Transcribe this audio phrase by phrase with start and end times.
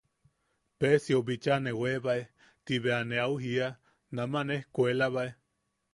[0.77, 2.19] –Peesiou bicha ne weebae
[2.63, 5.29] –ti bea ne au jiia –naman ejkuelabae.